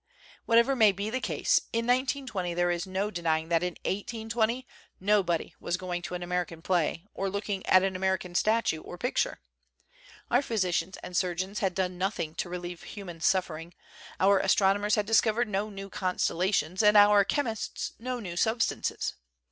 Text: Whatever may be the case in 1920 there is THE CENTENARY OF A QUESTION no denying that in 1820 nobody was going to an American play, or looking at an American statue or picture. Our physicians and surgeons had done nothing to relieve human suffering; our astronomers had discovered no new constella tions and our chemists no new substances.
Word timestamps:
Whatever 0.47 0.75
may 0.75 0.91
be 0.91 1.11
the 1.11 1.19
case 1.19 1.61
in 1.71 1.85
1920 1.85 2.55
there 2.55 2.71
is 2.71 2.85
THE 2.85 2.85
CENTENARY 2.85 3.03
OF 3.03 3.05
A 3.05 3.05
QUESTION 3.05 3.05
no 3.05 3.11
denying 3.11 3.49
that 3.49 3.61
in 3.61 3.73
1820 3.85 4.67
nobody 4.99 5.53
was 5.59 5.77
going 5.77 6.01
to 6.01 6.15
an 6.15 6.23
American 6.23 6.63
play, 6.63 7.05
or 7.13 7.29
looking 7.29 7.63
at 7.67 7.83
an 7.83 7.95
American 7.95 8.33
statue 8.33 8.81
or 8.81 8.97
picture. 8.97 9.41
Our 10.31 10.41
physicians 10.41 10.97
and 11.03 11.15
surgeons 11.15 11.59
had 11.59 11.75
done 11.75 11.99
nothing 11.99 12.33
to 12.33 12.49
relieve 12.49 12.81
human 12.81 13.19
suffering; 13.21 13.75
our 14.19 14.39
astronomers 14.39 14.95
had 14.95 15.05
discovered 15.05 15.47
no 15.47 15.69
new 15.69 15.91
constella 15.91 16.51
tions 16.51 16.81
and 16.81 16.97
our 16.97 17.23
chemists 17.23 17.93
no 17.99 18.19
new 18.19 18.35
substances. 18.35 19.13